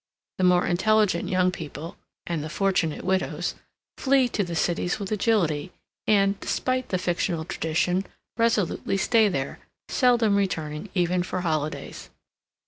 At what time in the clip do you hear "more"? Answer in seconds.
0.43-0.65